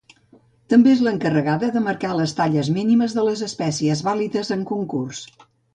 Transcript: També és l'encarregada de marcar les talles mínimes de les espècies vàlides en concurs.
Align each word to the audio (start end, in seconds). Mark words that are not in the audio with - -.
També 0.73 0.89
és 0.93 1.03
l'encarregada 1.07 1.69
de 1.77 1.83
marcar 1.89 2.15
les 2.21 2.33
talles 2.41 2.73
mínimes 2.81 3.17
de 3.19 3.29
les 3.31 3.47
espècies 3.53 4.05
vàlides 4.13 4.55
en 4.59 4.71
concurs. 4.77 5.27